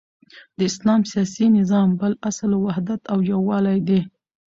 د 0.57 0.59
اسلام 0.71 1.01
سیاسی 1.11 1.45
نظام 1.57 1.89
بل 2.01 2.13
اصل 2.29 2.51
وحدت 2.65 3.01
او 3.11 3.17
یوالی 3.31 3.79
دی، 3.87 3.99